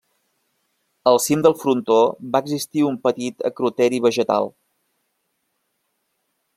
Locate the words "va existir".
2.37-2.87